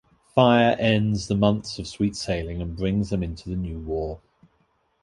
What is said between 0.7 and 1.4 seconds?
ends the